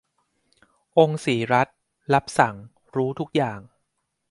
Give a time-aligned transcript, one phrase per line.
[0.97, 1.77] องค์ศรีรัศมิ์
[2.13, 2.55] รับสั่ง
[2.95, 3.59] รู้ทุกอย่าง